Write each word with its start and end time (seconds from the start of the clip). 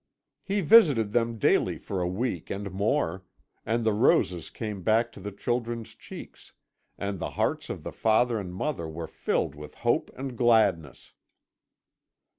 He 0.43 0.61
visited 0.61 1.11
them 1.11 1.37
daily 1.37 1.77
for 1.77 2.01
a 2.01 2.07
week 2.07 2.49
and 2.49 2.71
more, 2.71 3.23
and 3.67 3.85
the 3.85 3.93
roses 3.93 4.49
came 4.49 4.81
back 4.81 5.11
to 5.11 5.19
the 5.19 5.31
children's 5.31 5.93
cheeks, 5.93 6.53
and 6.97 7.19
the 7.19 7.29
hearts 7.37 7.69
of 7.69 7.83
the 7.83 7.91
father 7.93 8.39
and 8.39 8.51
mother 8.51 8.87
were 8.89 9.05
filled 9.05 9.53
with 9.53 9.75
hope 9.85 10.09
and 10.17 10.35
gladness. 10.35 11.13